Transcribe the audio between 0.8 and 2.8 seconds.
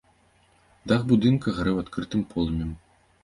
Дах будынка гарэў адкрытым полымем.